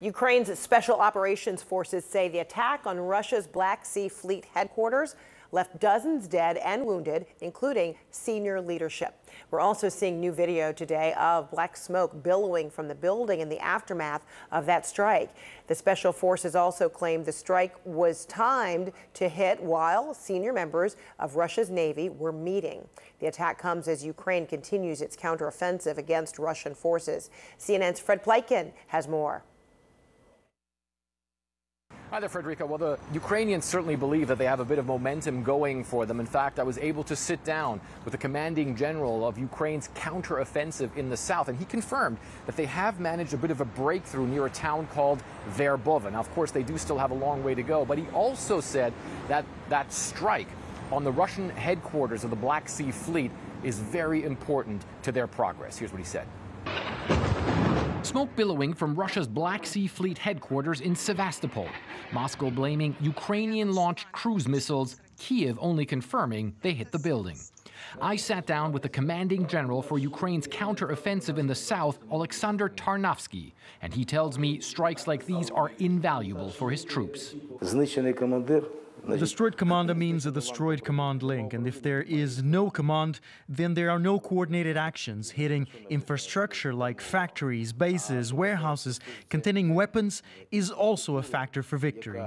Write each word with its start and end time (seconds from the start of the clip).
Ukraine's 0.00 0.56
special 0.56 1.00
operations 1.00 1.60
forces 1.60 2.04
say 2.04 2.28
the 2.28 2.38
attack 2.38 2.86
on 2.86 3.00
Russia's 3.00 3.48
Black 3.48 3.84
Sea 3.84 4.08
Fleet 4.08 4.44
headquarters 4.54 5.16
left 5.50 5.80
dozens 5.80 6.28
dead 6.28 6.56
and 6.58 6.86
wounded, 6.86 7.26
including 7.40 7.96
senior 8.12 8.60
leadership. 8.60 9.20
We're 9.50 9.58
also 9.58 9.88
seeing 9.88 10.20
new 10.20 10.30
video 10.30 10.72
today 10.72 11.14
of 11.14 11.50
black 11.50 11.76
smoke 11.76 12.22
billowing 12.22 12.70
from 12.70 12.86
the 12.86 12.94
building 12.94 13.40
in 13.40 13.48
the 13.48 13.58
aftermath 13.58 14.24
of 14.52 14.66
that 14.66 14.86
strike. 14.86 15.30
The 15.66 15.74
special 15.74 16.12
forces 16.12 16.54
also 16.54 16.88
claim 16.88 17.24
the 17.24 17.32
strike 17.32 17.74
was 17.84 18.24
timed 18.26 18.92
to 19.14 19.28
hit 19.28 19.60
while 19.60 20.14
senior 20.14 20.52
members 20.52 20.96
of 21.18 21.34
Russia's 21.34 21.70
Navy 21.70 22.08
were 22.08 22.30
meeting. 22.30 22.86
The 23.18 23.26
attack 23.26 23.58
comes 23.58 23.88
as 23.88 24.04
Ukraine 24.04 24.46
continues 24.46 25.02
its 25.02 25.16
counteroffensive 25.16 25.98
against 25.98 26.38
Russian 26.38 26.76
forces. 26.76 27.30
CNN's 27.58 27.98
Fred 27.98 28.22
Pleitgen 28.22 28.70
has 28.86 29.08
more. 29.08 29.42
Hi 32.10 32.20
there, 32.20 32.30
Frederica. 32.30 32.64
Well, 32.64 32.78
the 32.78 32.98
Ukrainians 33.12 33.66
certainly 33.66 33.94
believe 33.94 34.28
that 34.28 34.38
they 34.38 34.46
have 34.46 34.60
a 34.60 34.64
bit 34.64 34.78
of 34.78 34.86
momentum 34.86 35.42
going 35.42 35.84
for 35.84 36.06
them. 36.06 36.20
In 36.20 36.26
fact, 36.26 36.58
I 36.58 36.62
was 36.62 36.78
able 36.78 37.04
to 37.04 37.14
sit 37.14 37.44
down 37.44 37.82
with 38.06 38.12
the 38.12 38.18
commanding 38.18 38.74
general 38.74 39.28
of 39.28 39.36
Ukraine's 39.36 39.90
counteroffensive 39.94 40.96
in 40.96 41.10
the 41.10 41.18
south, 41.18 41.48
and 41.48 41.58
he 41.58 41.66
confirmed 41.66 42.16
that 42.46 42.56
they 42.56 42.64
have 42.64 42.98
managed 42.98 43.34
a 43.34 43.36
bit 43.36 43.50
of 43.50 43.60
a 43.60 43.66
breakthrough 43.66 44.26
near 44.26 44.46
a 44.46 44.50
town 44.50 44.86
called 44.86 45.22
Verbova. 45.50 46.10
Now, 46.10 46.20
of 46.20 46.30
course, 46.34 46.50
they 46.50 46.62
do 46.62 46.78
still 46.78 46.96
have 46.96 47.10
a 47.10 47.14
long 47.14 47.44
way 47.44 47.54
to 47.54 47.62
go, 47.62 47.84
but 47.84 47.98
he 47.98 48.06
also 48.14 48.62
said 48.62 48.94
that 49.28 49.44
that 49.68 49.92
strike 49.92 50.48
on 50.90 51.04
the 51.04 51.12
Russian 51.12 51.50
headquarters 51.50 52.24
of 52.24 52.30
the 52.30 52.36
Black 52.36 52.70
Sea 52.70 52.90
Fleet 52.90 53.30
is 53.62 53.80
very 53.80 54.24
important 54.24 54.82
to 55.02 55.12
their 55.12 55.26
progress. 55.26 55.76
Here's 55.76 55.92
what 55.92 55.98
he 55.98 56.06
said. 56.06 56.26
Smoke 58.08 58.34
billowing 58.36 58.72
from 58.72 58.94
Russia's 58.94 59.28
Black 59.28 59.66
Sea 59.66 59.86
Fleet 59.86 60.16
headquarters 60.16 60.80
in 60.80 60.96
Sevastopol. 60.96 61.68
Moscow 62.10 62.48
blaming 62.48 62.96
Ukrainian 63.02 63.74
launched 63.74 64.10
cruise 64.12 64.48
missiles, 64.48 64.96
Kiev 65.18 65.58
only 65.60 65.84
confirming 65.84 66.56
they 66.62 66.72
hit 66.72 66.90
the 66.90 66.98
building. 66.98 67.38
I 68.00 68.16
sat 68.16 68.46
down 68.46 68.72
with 68.72 68.80
the 68.80 68.88
commanding 68.88 69.46
general 69.46 69.82
for 69.82 69.98
Ukraine's 69.98 70.48
counteroffensive 70.48 71.36
in 71.36 71.46
the 71.46 71.54
south, 71.54 71.98
Alexander 72.10 72.70
Tarnovsky, 72.70 73.52
and 73.82 73.92
he 73.92 74.06
tells 74.06 74.38
me 74.38 74.58
strikes 74.60 75.06
like 75.06 75.26
these 75.26 75.50
are 75.50 75.70
invaluable 75.78 76.48
for 76.48 76.70
his 76.70 76.86
troops. 76.86 77.34
A 79.08 79.16
destroyed 79.16 79.56
commander 79.56 79.94
means 79.94 80.26
a 80.26 80.30
destroyed 80.30 80.84
command 80.84 81.22
link, 81.22 81.54
and 81.54 81.66
if 81.66 81.82
there 81.82 82.02
is 82.02 82.42
no 82.42 82.68
command, 82.68 83.20
then 83.48 83.72
there 83.72 83.90
are 83.90 83.98
no 83.98 84.20
coordinated 84.20 84.76
actions 84.76 85.30
hitting 85.30 85.66
infrastructure 85.88 86.74
like 86.74 87.00
factories, 87.00 87.72
bases, 87.72 88.34
warehouses 88.34 89.00
containing 89.30 89.74
weapons 89.74 90.22
is 90.50 90.70
also 90.70 91.16
a 91.16 91.22
factor 91.22 91.62
for 91.62 91.78
victory. 91.78 92.22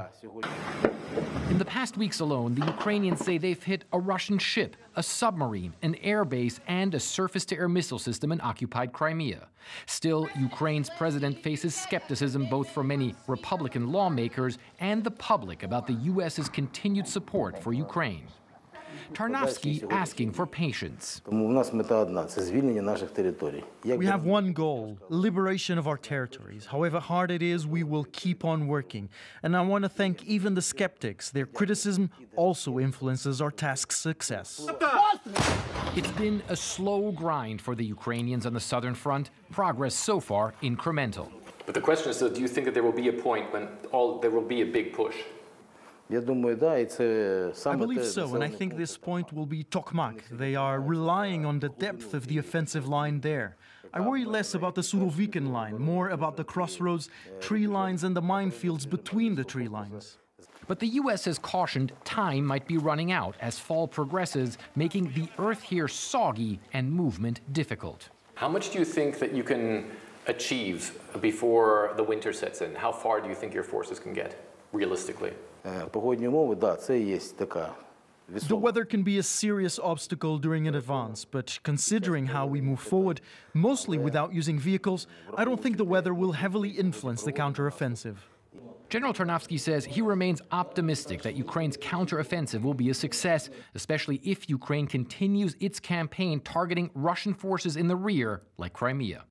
The 1.62 1.66
past 1.66 1.96
weeks 1.96 2.22
alone, 2.22 2.56
the 2.56 2.66
Ukrainians 2.66 3.24
say 3.24 3.38
they've 3.38 3.64
hit 3.64 3.86
a 3.94 4.00
Russian 4.00 4.40
ship, 4.40 4.76
a 4.96 5.04
submarine, 5.04 5.76
an 5.84 5.94
airbase, 6.04 6.60
and 6.66 6.96
a 6.96 7.00
surface 7.00 7.46
to 7.46 7.56
air 7.56 7.70
missile 7.70 8.00
system 8.00 8.32
in 8.32 8.42
occupied 8.42 8.94
Crimea. 8.94 9.48
Still, 9.86 10.28
Ukraine's 10.40 10.90
president 10.90 11.38
faces 11.38 11.76
skepticism 11.76 12.48
both 12.50 12.72
from 12.72 12.88
many 12.88 13.14
Republican 13.28 13.92
lawmakers 13.92 14.58
and 14.80 15.04
the 15.04 15.12
public 15.12 15.62
about 15.62 15.86
the 15.86 15.94
U.S.'s 15.94 16.50
continued 16.50 17.08
support 17.08 17.62
for 17.62 17.74
Ukraine. 17.74 18.26
Tarnovsky 19.14 19.90
asking 19.92 20.32
for 20.32 20.46
patience. 20.46 21.22
We 21.28 21.56
have 24.06 24.26
one 24.26 24.54
goal, 24.54 24.98
liberation 25.10 25.78
of 25.78 25.88
our 25.88 25.98
territories. 25.98 26.66
However 26.66 27.00
hard 27.00 27.32
it 27.32 27.42
is, 27.42 27.68
we 27.68 27.84
will 27.84 28.06
keep 28.12 28.46
on 28.46 28.68
working. 28.68 29.10
And 29.44 29.56
I 29.56 29.62
want 29.62 29.84
to 29.84 29.90
thank 29.90 30.24
even 30.26 30.56
the 30.56 30.62
skeptics. 30.62 31.30
Their 31.30 31.46
criticism 31.46 32.10
also 32.36 32.80
influences 32.80 33.42
our 33.42 33.52
task's 33.52 33.98
success. 33.98 34.68
It's 35.96 36.12
been 36.12 36.42
a 36.50 36.56
slow 36.56 37.12
grind 37.12 37.62
for 37.62 37.76
the 37.76 37.86
Ukrainians 37.86 38.46
on 38.46 38.54
the 38.54 38.60
southern 38.60 38.96
front, 38.96 39.30
progress 39.52 39.94
so 39.94 40.20
far 40.20 40.54
incremental. 40.64 41.30
But 41.66 41.76
the 41.76 41.82
question 41.82 42.10
is, 42.10 42.20
do 42.20 42.42
you 42.42 42.48
think 42.48 42.66
that 42.66 42.74
there 42.74 42.84
will 42.84 42.92
be 42.92 43.10
a 43.10 43.14
point 43.14 43.52
when 43.54 43.68
all 43.92 44.20
there 44.20 44.32
will 44.32 44.42
be 44.42 44.62
a 44.62 44.66
big 44.66 44.94
push? 44.94 45.16
I 47.66 47.76
believe 47.76 48.06
so, 48.06 48.36
and 48.36 48.44
I 48.44 48.50
think 48.50 48.78
this 48.78 48.98
point 48.98 49.34
will 49.34 49.46
be 49.46 49.64
Tokmak. 49.64 50.22
They 50.30 50.56
are 50.56 50.80
relying 50.80 51.46
on 51.46 51.60
the 51.60 51.70
depth 51.70 52.14
of 52.14 52.28
the 52.28 52.38
offensive 52.38 52.88
line 52.88 53.22
there. 53.22 53.58
I 53.94 54.00
worry 54.00 54.24
less 54.24 54.54
about 54.54 54.76
the 54.76 54.82
Surovikin 54.82 55.52
line, 55.52 55.78
more 55.78 56.10
about 56.10 56.38
the 56.38 56.44
crossroads, 56.44 57.10
tree 57.42 57.68
lines, 57.68 58.04
and 58.04 58.16
the 58.16 58.22
minefields 58.22 58.90
between 58.90 59.36
the 59.36 59.44
tree 59.44 59.68
lines. 59.68 60.18
But 60.68 60.80
the 60.80 60.88
U.S. 60.88 61.26
has 61.26 61.38
cautioned 61.38 61.92
time 62.06 62.46
might 62.46 62.66
be 62.68 62.78
running 62.78 63.12
out 63.12 63.36
as 63.42 63.60
fall 63.60 63.88
progresses, 63.88 64.58
making 64.76 65.12
the 65.14 65.28
earth 65.38 65.62
here 65.62 65.88
soggy 65.88 66.60
and 66.72 66.92
movement 66.92 67.42
difficult. 67.52 68.10
How 68.36 68.48
much 68.48 68.70
do 68.72 68.80
you 68.80 68.86
think 68.86 69.20
that 69.20 69.34
you 69.34 69.44
can 69.44 69.92
achieve 70.28 70.98
before 71.20 71.94
the 71.98 72.04
winter 72.04 72.32
sets 72.32 72.62
in? 72.62 72.74
How 72.76 72.92
far 72.92 73.20
do 73.20 73.28
you 73.28 73.36
think 73.36 73.54
your 73.54 73.64
forces 73.64 74.00
can 74.00 74.14
get, 74.14 74.51
realistically? 74.73 75.33
Погодні 75.91 76.29
умови, 76.29 76.55
да, 76.55 76.77
це 76.77 77.01
є 77.01 77.19
така 77.19 77.75
The 78.29 78.57
weather 78.57 78.85
can 78.85 79.05
be 79.05 79.19
a 79.19 79.23
serious 79.23 79.79
obstacle 79.79 80.39
during 80.39 80.67
an 80.67 80.75
advance, 80.75 81.25
but 81.25 81.61
considering 81.63 82.27
how 82.27 82.45
we 82.45 82.61
move 82.61 82.81
forward, 82.81 83.21
mostly 83.55 83.99
without 83.99 84.33
using 84.33 84.59
vehicles, 84.59 85.07
I 85.37 85.45
don't 85.45 85.63
think 85.63 85.77
the 85.77 85.85
weather 85.85 86.13
will 86.13 86.33
heavily 86.33 86.71
influence 86.71 87.23
the 87.23 87.33
counteroffensive. 87.33 88.17
General 88.89 89.13
Tarnovsky 89.13 89.59
says 89.59 89.85
he 89.85 90.01
remains 90.01 90.41
optimistic 90.51 91.23
that 91.23 91.37
Ukraine's 91.37 91.77
counteroffensive 91.77 92.63
will 92.63 92.75
be 92.75 92.91
a 92.91 92.95
success, 92.95 93.51
especially 93.75 94.21
if 94.25 94.49
Ukraine 94.49 94.87
continues 94.87 95.57
its 95.61 95.79
campaign 95.81 96.41
targeting 96.41 96.91
Russian 96.95 97.35
forces 97.35 97.77
in 97.77 97.87
the 97.89 97.97
rear, 97.97 98.43
like 98.59 98.73
Crimea. 98.73 99.25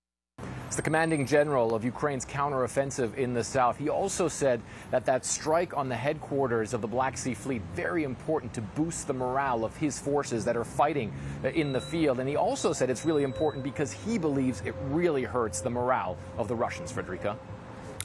It's 0.70 0.76
the 0.76 0.82
commanding 0.82 1.26
general 1.26 1.74
of 1.74 1.82
Ukraine's 1.82 2.24
counteroffensive 2.24 3.16
in 3.16 3.34
the 3.34 3.42
south. 3.42 3.76
He 3.76 3.88
also 3.88 4.28
said 4.28 4.62
that 4.92 5.04
that 5.06 5.26
strike 5.26 5.76
on 5.76 5.88
the 5.88 5.96
headquarters 5.96 6.74
of 6.74 6.80
the 6.80 6.86
Black 6.86 7.18
Sea 7.18 7.34
Fleet 7.34 7.60
very 7.74 8.04
important 8.04 8.54
to 8.54 8.60
boost 8.60 9.08
the 9.08 9.12
morale 9.12 9.64
of 9.64 9.76
his 9.78 9.98
forces 9.98 10.44
that 10.44 10.56
are 10.56 10.62
fighting 10.62 11.12
uh, 11.42 11.48
in 11.48 11.72
the 11.72 11.80
field. 11.80 12.20
And 12.20 12.28
he 12.28 12.36
also 12.36 12.72
said 12.72 12.88
it's 12.88 13.04
really 13.04 13.24
important 13.24 13.64
because 13.64 13.90
he 13.90 14.16
believes 14.16 14.60
it 14.60 14.76
really 14.90 15.24
hurts 15.24 15.60
the 15.60 15.70
morale 15.70 16.16
of 16.38 16.46
the 16.46 16.54
Russians, 16.54 16.92
Frederica. 16.92 17.36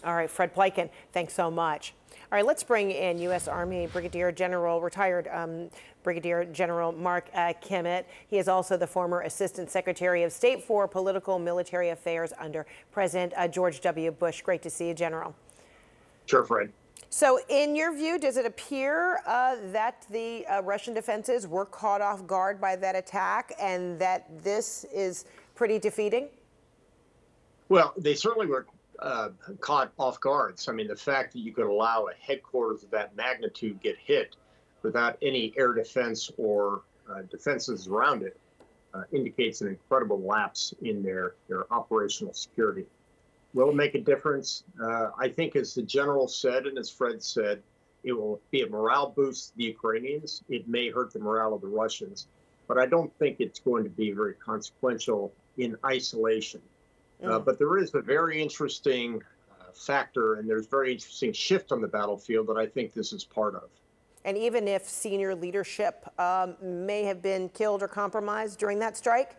All 0.05 0.13
right, 0.13 0.29
Fred 0.29 0.53
Pleitgen, 0.53 0.89
thanks 1.13 1.33
so 1.33 1.49
much. 1.49 1.93
All 2.11 2.37
right, 2.37 2.45
let's 2.45 2.63
bring 2.63 2.91
in 2.91 3.17
U.S. 3.19 3.47
Army 3.47 3.87
Brigadier 3.87 4.31
General, 4.31 4.79
retired 4.79 5.27
um, 5.31 5.69
Brigadier 6.03 6.45
General 6.45 6.91
Mark 6.91 7.27
uh, 7.33 7.53
Kimmitt. 7.61 8.05
He 8.27 8.37
is 8.37 8.47
also 8.47 8.77
the 8.77 8.85
former 8.85 9.21
Assistant 9.21 9.71
Secretary 9.71 10.21
of 10.21 10.31
State 10.31 10.63
for 10.63 10.87
Political 10.87 11.39
Military 11.39 11.89
Affairs 11.89 12.33
under 12.37 12.67
President 12.91 13.33
uh, 13.35 13.47
George 13.47 13.81
W. 13.81 14.11
Bush. 14.11 14.43
Great 14.43 14.61
to 14.61 14.69
see 14.69 14.89
you, 14.89 14.93
General. 14.93 15.35
Sure, 16.27 16.43
Fred. 16.43 16.71
So, 17.09 17.39
in 17.49 17.75
your 17.75 17.95
view, 17.95 18.19
does 18.19 18.37
it 18.37 18.45
appear 18.45 19.21
uh, 19.25 19.55
that 19.71 20.05
the 20.11 20.45
uh, 20.47 20.61
Russian 20.61 20.93
defenses 20.93 21.47
were 21.47 21.65
caught 21.65 22.01
off 22.01 22.27
guard 22.27 22.61
by 22.61 22.75
that 22.75 22.95
attack 22.95 23.53
and 23.59 23.97
that 23.99 24.43
this 24.43 24.85
is 24.93 25.25
pretty 25.55 25.79
defeating? 25.79 26.27
Well, 27.69 27.93
they 27.97 28.13
certainly 28.13 28.47
were 28.47 28.65
uh, 28.99 29.29
caught 29.59 29.91
off 29.97 30.19
guard. 30.19 30.59
So, 30.59 30.71
I 30.71 30.75
mean, 30.75 30.87
the 30.87 30.95
fact 30.95 31.33
that 31.33 31.39
you 31.39 31.53
could 31.53 31.65
allow 31.65 32.07
a 32.07 32.13
headquarters 32.25 32.83
of 32.83 32.91
that 32.91 33.15
magnitude 33.15 33.81
get 33.81 33.97
hit 33.97 34.35
without 34.83 35.17
any 35.21 35.53
air 35.57 35.73
defense 35.73 36.31
or 36.37 36.83
uh, 37.09 37.21
defenses 37.29 37.87
around 37.87 38.23
it 38.23 38.37
uh, 38.93 39.03
indicates 39.11 39.61
an 39.61 39.67
incredible 39.67 40.21
lapse 40.21 40.73
in 40.81 41.03
their, 41.03 41.35
their 41.47 41.71
operational 41.73 42.33
security. 42.33 42.85
Will 43.53 43.69
it 43.69 43.75
make 43.75 43.95
a 43.95 44.01
difference? 44.01 44.63
Uh, 44.81 45.07
I 45.17 45.29
think, 45.29 45.55
as 45.55 45.73
the 45.73 45.81
general 45.81 46.27
said 46.27 46.65
and 46.65 46.77
as 46.77 46.89
Fred 46.89 47.23
said, 47.23 47.61
it 48.03 48.13
will 48.13 48.39
be 48.51 48.61
a 48.61 48.69
morale 48.69 49.09
boost 49.09 49.51
to 49.51 49.57
the 49.57 49.63
Ukrainians. 49.63 50.43
It 50.49 50.67
may 50.67 50.89
hurt 50.91 51.11
the 51.11 51.19
morale 51.19 51.53
of 51.53 51.61
the 51.61 51.67
Russians, 51.67 52.27
but 52.67 52.77
I 52.77 52.85
don't 52.85 53.11
think 53.17 53.37
it's 53.39 53.59
going 53.59 53.83
to 53.83 53.89
be 53.89 54.11
very 54.11 54.35
consequential 54.35 55.33
in 55.57 55.77
isolation. 55.85 56.61
Uh, 57.27 57.39
but 57.39 57.57
there 57.57 57.77
is 57.77 57.93
a 57.93 58.01
very 58.01 58.41
interesting 58.41 59.21
uh, 59.51 59.65
factor, 59.73 60.35
and 60.35 60.49
there's 60.49 60.67
very 60.67 60.91
interesting 60.91 61.33
shift 61.33 61.71
on 61.71 61.81
the 61.81 61.87
battlefield 61.87 62.47
that 62.47 62.57
I 62.57 62.65
think 62.65 62.93
this 62.93 63.13
is 63.13 63.23
part 63.23 63.55
of. 63.55 63.69
And 64.23 64.37
even 64.37 64.67
if 64.67 64.87
senior 64.87 65.35
leadership 65.35 66.07
um, 66.19 66.55
may 66.61 67.03
have 67.03 67.21
been 67.21 67.49
killed 67.49 67.83
or 67.83 67.87
compromised 67.87 68.57
during 68.57 68.79
that 68.79 68.97
strike? 68.97 69.35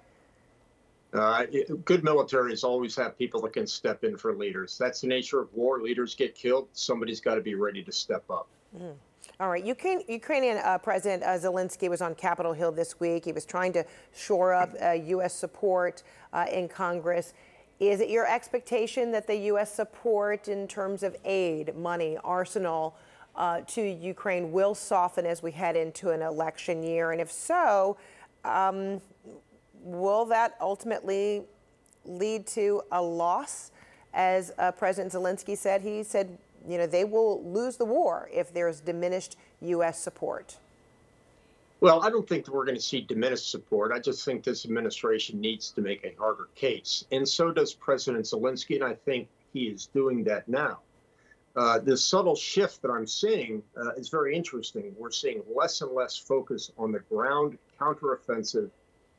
Uh, 1.12 1.46
it, 1.50 1.84
good 1.84 2.02
militaries 2.02 2.62
always 2.62 2.94
have 2.94 3.18
people 3.18 3.40
that 3.40 3.52
can 3.52 3.66
step 3.66 4.04
in 4.04 4.16
for 4.16 4.34
leaders. 4.34 4.76
That's 4.78 5.00
the 5.00 5.06
nature 5.06 5.40
of 5.40 5.52
war. 5.54 5.80
Leaders 5.80 6.14
get 6.14 6.34
killed. 6.34 6.68
Somebody's 6.72 7.20
got 7.20 7.36
to 7.36 7.40
be 7.40 7.54
ready 7.54 7.82
to 7.82 7.92
step 7.92 8.24
up. 8.30 8.48
Mm. 8.76 8.94
All 9.40 9.50
right. 9.50 9.64
Ukraine, 9.64 10.02
Ukrainian 10.08 10.58
uh, 10.58 10.78
President 10.78 11.22
uh, 11.22 11.38
Zelensky 11.38 11.88
was 11.90 12.00
on 12.00 12.14
Capitol 12.14 12.52
Hill 12.52 12.72
this 12.72 13.00
week. 13.00 13.24
He 13.24 13.32
was 13.32 13.44
trying 13.44 13.72
to 13.74 13.84
shore 14.14 14.54
up 14.54 14.70
U.S. 14.80 15.34
Uh, 15.34 15.36
support 15.36 16.02
uh, 16.32 16.46
in 16.50 16.68
Congress. 16.68 17.34
Is 17.78 18.00
it 18.00 18.08
your 18.08 18.26
expectation 18.26 19.12
that 19.12 19.26
the 19.26 19.36
U.S. 19.36 19.72
support 19.72 20.48
in 20.48 20.66
terms 20.66 21.02
of 21.02 21.14
aid, 21.24 21.76
money, 21.76 22.16
arsenal 22.24 22.96
uh, 23.34 23.60
to 23.66 23.82
Ukraine 23.82 24.50
will 24.50 24.74
soften 24.74 25.26
as 25.26 25.42
we 25.42 25.50
head 25.50 25.76
into 25.76 26.10
an 26.10 26.22
election 26.22 26.82
year? 26.82 27.12
And 27.12 27.20
if 27.20 27.30
so, 27.30 27.98
um, 28.44 29.00
will 29.82 30.24
that 30.26 30.56
ultimately 30.60 31.42
lead 32.04 32.46
to 32.48 32.82
a 32.92 33.02
loss? 33.02 33.72
As 34.14 34.52
uh, 34.58 34.72
President 34.72 35.12
Zelensky 35.12 35.56
said, 35.56 35.82
he 35.82 36.02
said, 36.02 36.38
you 36.66 36.78
know, 36.78 36.86
they 36.86 37.04
will 37.04 37.44
lose 37.44 37.76
the 37.76 37.84
war 37.84 38.30
if 38.32 38.54
there's 38.54 38.80
diminished 38.80 39.36
U.S. 39.60 40.00
support. 40.00 40.56
Well, 41.80 42.02
I 42.02 42.08
don't 42.08 42.26
think 42.26 42.46
that 42.46 42.54
we're 42.54 42.64
going 42.64 42.76
to 42.76 42.82
see 42.82 43.02
diminished 43.02 43.50
support. 43.50 43.92
I 43.92 43.98
just 43.98 44.24
think 44.24 44.42
this 44.42 44.64
administration 44.64 45.40
needs 45.40 45.70
to 45.72 45.82
make 45.82 46.04
a 46.04 46.14
harder 46.18 46.48
case. 46.54 47.04
And 47.12 47.28
so 47.28 47.52
does 47.52 47.74
President 47.74 48.24
Zelensky, 48.24 48.76
and 48.76 48.84
I 48.84 48.94
think 48.94 49.28
he 49.52 49.64
is 49.64 49.86
doing 49.86 50.24
that 50.24 50.48
now. 50.48 50.80
Uh, 51.54 51.78
this 51.78 52.04
subtle 52.04 52.36
shift 52.36 52.80
that 52.82 52.90
I'm 52.90 53.06
seeing 53.06 53.62
uh, 53.76 53.92
is 53.92 54.08
very 54.08 54.34
interesting. 54.34 54.94
We're 54.98 55.10
seeing 55.10 55.42
less 55.54 55.80
and 55.82 55.92
less 55.92 56.16
focus 56.16 56.70
on 56.78 56.92
the 56.92 57.00
ground 57.00 57.58
counteroffensive 57.78 58.70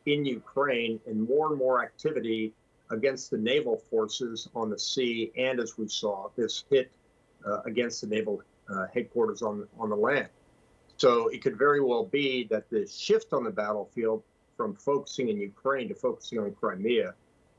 in 0.06 0.26
Ukraine 0.26 1.00
and 1.06 1.28
more 1.28 1.50
and 1.50 1.58
more 1.58 1.84
activity 1.84 2.54
against 2.90 3.30
the 3.32 3.38
naval 3.38 3.78
forces 3.90 4.48
on 4.56 4.70
the 4.70 4.80
sea. 4.80 5.32
And 5.38 5.60
as 5.60 5.78
we 5.78 5.88
saw, 5.88 6.30
this 6.36 6.64
hit 6.70 6.92
uh, 7.46 7.62
against 7.66 8.02
the 8.02 8.08
naval 8.08 8.42
uh, 8.70 8.86
headquarters 8.94 9.42
on, 9.42 9.68
on 9.80 9.90
the 9.90 9.96
land. 9.96 10.30
So 10.98 11.28
it 11.28 11.44
could 11.44 11.58
very 11.58 11.82
well 11.82 12.06
be 12.06 12.46
that 12.46 12.70
the 12.70 12.88
shift 12.88 13.32
on 13.32 13.44
the 13.44 13.52
battlefield 13.52 14.24
from 14.56 14.76
focusing 14.76 15.30
in 15.30 15.38
Ukraine 15.38 15.88
to 15.90 15.96
focusing 15.96 16.40
on 16.40 16.52
Crimea, 16.54 17.14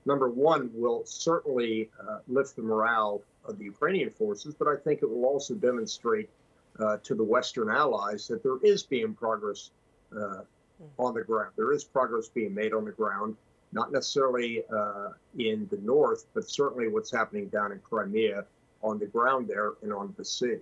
number 0.04 0.28
one, 0.28 0.70
will 0.74 1.02
certainly 1.06 1.88
uh, 2.00 2.18
lift 2.26 2.56
the 2.56 2.62
morale 2.62 3.22
of 3.44 3.58
the 3.58 3.64
Ukrainian 3.64 4.10
forces, 4.10 4.54
but 4.54 4.66
I 4.66 4.76
think 4.76 5.02
it 5.02 5.08
will 5.08 5.24
also 5.24 5.54
demonstrate 5.54 6.28
uh, 6.80 6.98
to 7.04 7.14
the 7.14 7.22
Western 7.22 7.70
allies 7.70 8.26
that 8.28 8.42
there 8.42 8.58
is 8.62 8.82
being 8.82 9.14
progress 9.14 9.70
uh, 10.16 10.42
on 10.98 11.14
the 11.14 11.22
ground. 11.22 11.52
There 11.56 11.72
is 11.72 11.84
progress 11.84 12.28
being 12.28 12.54
made 12.54 12.72
on 12.72 12.84
the 12.84 12.92
ground, 12.92 13.36
not 13.72 13.92
necessarily 13.92 14.64
uh, 14.74 15.10
in 15.38 15.68
the 15.70 15.78
north, 15.78 16.26
but 16.34 16.48
certainly 16.48 16.88
what's 16.88 17.10
happening 17.10 17.48
down 17.48 17.72
in 17.72 17.78
Crimea 17.80 18.44
on 18.82 18.98
the 18.98 19.06
ground 19.06 19.48
there 19.48 19.72
and 19.82 19.92
on 19.92 20.14
the 20.16 20.24
sea. 20.24 20.56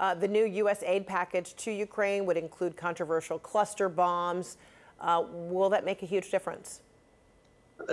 Uh, 0.00 0.14
the 0.14 0.28
new 0.28 0.44
U.S. 0.44 0.82
aid 0.84 1.06
package 1.06 1.54
to 1.56 1.70
Ukraine 1.70 2.26
would 2.26 2.36
include 2.36 2.76
controversial 2.76 3.38
cluster 3.38 3.88
bombs. 3.88 4.56
Uh, 5.00 5.24
will 5.30 5.70
that 5.70 5.84
make 5.84 6.02
a 6.02 6.06
huge 6.06 6.30
difference? 6.30 6.82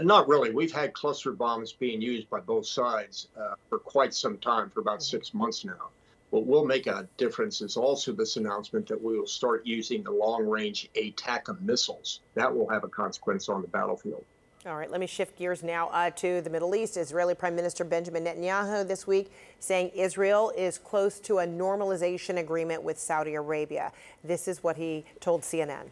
Not 0.01 0.27
really. 0.27 0.51
We've 0.51 0.71
had 0.71 0.93
cluster 0.93 1.31
bombs 1.31 1.73
being 1.73 2.01
used 2.01 2.29
by 2.29 2.39
both 2.39 2.65
sides 2.65 3.27
uh, 3.37 3.55
for 3.69 3.79
quite 3.79 4.13
some 4.13 4.37
time, 4.37 4.69
for 4.69 4.81
about 4.81 5.01
six 5.01 5.33
months 5.33 5.65
now. 5.65 5.89
What 6.29 6.45
will 6.45 6.65
make 6.65 6.85
a 6.85 7.07
difference 7.17 7.61
is 7.61 7.75
also 7.75 8.11
this 8.11 8.37
announcement 8.37 8.87
that 8.87 9.01
we 9.01 9.17
will 9.17 9.25
start 9.25 9.65
using 9.65 10.03
the 10.03 10.11
long 10.11 10.45
range 10.47 10.87
ATACMS 10.95 11.61
missiles. 11.61 12.21
That 12.35 12.55
will 12.55 12.69
have 12.69 12.83
a 12.83 12.87
consequence 12.87 13.49
on 13.49 13.63
the 13.63 13.67
battlefield. 13.67 14.23
All 14.65 14.75
right, 14.75 14.91
let 14.91 14.99
me 14.99 15.07
shift 15.07 15.37
gears 15.37 15.63
now 15.63 15.87
uh, 15.87 16.09
to 16.17 16.41
the 16.41 16.49
Middle 16.49 16.75
East. 16.75 16.97
Israeli 16.97 17.33
Prime 17.33 17.55
Minister 17.55 17.85
Benjamin 17.85 18.25
Netanyahu 18.25 18.85
this 18.85 19.07
week 19.07 19.31
saying 19.61 19.89
Israel 19.95 20.51
is 20.57 20.77
close 20.77 21.17
to 21.21 21.39
a 21.39 21.47
normalization 21.47 22.39
agreement 22.39 22.83
with 22.83 22.99
Saudi 22.99 23.35
Arabia. 23.35 23.93
This 24.21 24.49
is 24.49 24.61
what 24.61 24.75
he 24.75 25.05
told 25.21 25.43
CNN. 25.43 25.87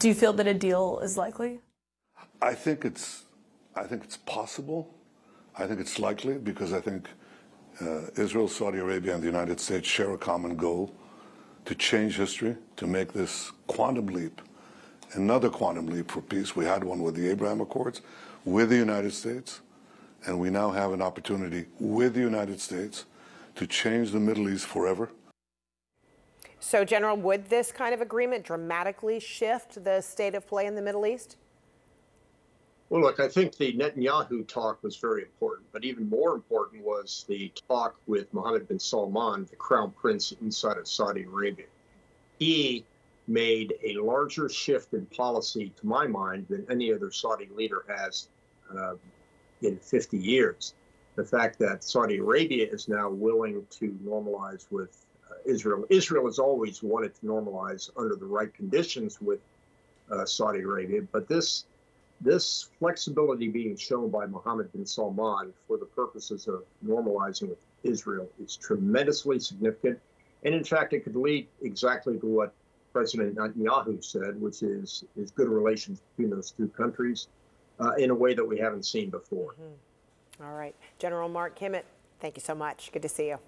Do 0.00 0.08
you 0.08 0.14
feel 0.14 0.32
that 0.32 0.48
a 0.48 0.54
deal 0.54 0.98
is 0.98 1.16
likely? 1.16 1.60
I 2.42 2.54
think 2.54 2.84
it's, 2.84 3.22
I 3.76 3.84
think 3.84 4.02
it's 4.02 4.16
possible. 4.16 4.92
I 5.56 5.68
think 5.68 5.78
it's 5.78 6.00
likely 6.00 6.38
because 6.38 6.72
I 6.72 6.80
think 6.80 7.08
uh, 7.80 8.10
Israel, 8.16 8.48
Saudi 8.48 8.78
Arabia, 8.78 9.14
and 9.14 9.22
the 9.22 9.28
United 9.28 9.60
States 9.60 9.86
share 9.86 10.12
a 10.12 10.18
common 10.18 10.56
goal 10.56 10.92
to 11.66 11.76
change 11.76 12.16
history, 12.16 12.56
to 12.74 12.88
make 12.88 13.12
this 13.12 13.52
quantum 13.68 14.06
leap 14.06 14.40
another 15.12 15.48
quantum 15.48 15.86
leap 15.86 16.10
for 16.10 16.20
peace. 16.20 16.54
We 16.54 16.64
had 16.64 16.84
one 16.84 17.02
with 17.02 17.14
the 17.14 17.28
Abraham 17.28 17.60
Accords 17.60 18.00
with 18.44 18.70
the 18.70 18.76
United 18.76 19.12
States, 19.12 19.60
and 20.26 20.38
we 20.38 20.50
now 20.50 20.70
have 20.70 20.92
an 20.92 21.02
opportunity 21.02 21.66
with 21.78 22.14
the 22.14 22.20
United 22.20 22.60
States 22.60 23.04
to 23.56 23.66
change 23.66 24.12
the 24.12 24.20
Middle 24.20 24.48
East 24.48 24.66
forever. 24.66 25.10
So, 26.60 26.84
General, 26.84 27.16
would 27.16 27.48
this 27.48 27.72
kind 27.72 27.94
of 27.94 28.00
agreement 28.00 28.44
dramatically 28.44 29.20
shift 29.20 29.82
the 29.84 30.00
state 30.00 30.34
of 30.34 30.46
play 30.46 30.66
in 30.66 30.74
the 30.74 30.82
Middle 30.82 31.06
East? 31.06 31.36
Well, 32.90 33.02
look, 33.02 33.20
I 33.20 33.28
think 33.28 33.56
the 33.56 33.74
Netanyahu 33.74 34.48
talk 34.48 34.82
was 34.82 34.96
very 34.96 35.22
important, 35.22 35.68
but 35.72 35.84
even 35.84 36.08
more 36.08 36.34
important 36.34 36.82
was 36.82 37.26
the 37.28 37.52
talk 37.68 37.96
with 38.06 38.32
Mohammed 38.32 38.66
bin 38.66 38.78
Salman, 38.78 39.46
the 39.50 39.56
crown 39.56 39.90
prince 39.90 40.32
inside 40.40 40.78
of 40.78 40.88
Saudi 40.88 41.24
Arabia. 41.24 41.66
He 42.38 42.84
made 43.28 43.74
a 43.84 43.94
larger 43.98 44.48
shift 44.48 44.94
in 44.94 45.06
policy, 45.06 45.72
to 45.80 45.86
my 45.86 46.06
mind, 46.06 46.46
than 46.48 46.66
any 46.70 46.92
other 46.92 47.10
Saudi 47.10 47.48
leader 47.54 47.84
has 47.88 48.28
uh, 48.76 48.94
in 49.62 49.78
50 49.78 50.16
years. 50.16 50.74
The 51.16 51.24
fact 51.24 51.58
that 51.58 51.82
Saudi 51.82 52.18
Arabia 52.18 52.66
is 52.70 52.88
now 52.88 53.10
willing 53.10 53.66
to 53.70 53.98
normalize 54.04 54.66
with 54.70 55.04
uh, 55.30 55.34
Israel. 55.44 55.84
Israel 55.90 56.26
has 56.26 56.38
always 56.38 56.82
wanted 56.82 57.14
to 57.16 57.26
normalize 57.26 57.90
under 57.96 58.14
the 58.14 58.26
right 58.26 58.52
conditions 58.54 59.20
with 59.20 59.40
uh, 60.10 60.24
Saudi 60.24 60.60
Arabia, 60.60 61.02
but 61.12 61.28
this 61.28 61.66
this 62.20 62.68
flexibility 62.80 63.48
being 63.48 63.76
shown 63.76 64.10
by 64.10 64.26
Mohammed 64.26 64.72
bin 64.72 64.84
Salman 64.84 65.52
for 65.68 65.76
the 65.76 65.84
purposes 65.84 66.48
of 66.48 66.64
normalizing 66.84 67.50
with 67.50 67.58
Israel 67.84 68.28
is 68.42 68.56
tremendously 68.56 69.38
significant. 69.38 70.00
And 70.42 70.52
in 70.54 70.64
fact, 70.64 70.92
it 70.92 71.04
could 71.04 71.14
lead 71.14 71.46
exactly 71.62 72.18
to 72.18 72.26
what 72.26 72.52
President 72.92 73.36
Netanyahu 73.36 74.02
said, 74.02 74.40
which 74.40 74.62
is 74.62 75.04
is 75.16 75.30
good 75.30 75.48
relations 75.48 76.00
between 76.00 76.30
those 76.34 76.50
two 76.50 76.68
countries 76.68 77.28
uh, 77.80 77.92
in 77.98 78.10
a 78.10 78.14
way 78.14 78.34
that 78.34 78.44
we 78.44 78.58
haven't 78.58 78.84
seen 78.84 79.10
before. 79.10 79.52
Mm 79.52 79.64
-hmm. 79.64 80.44
All 80.44 80.56
right, 80.56 80.74
General 80.98 81.28
Mark 81.28 81.58
Kimmitt, 81.58 81.84
thank 82.20 82.36
you 82.36 82.42
so 82.42 82.54
much. 82.54 82.92
Good 82.92 83.02
to 83.02 83.08
see 83.08 83.28
you. 83.28 83.38